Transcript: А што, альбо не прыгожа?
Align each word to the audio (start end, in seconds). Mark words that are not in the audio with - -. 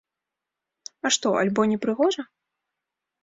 А 1.09 1.11
што, 1.17 1.27
альбо 1.43 1.61
не 1.73 1.77
прыгожа? 1.83 2.21